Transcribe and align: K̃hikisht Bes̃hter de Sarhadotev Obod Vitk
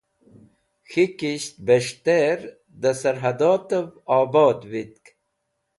K̃hikisht 0.89 1.53
Bes̃hter 1.65 2.39
de 2.81 2.91
Sarhadotev 2.99 3.87
Obod 4.17 4.59
Vitk 4.71 5.05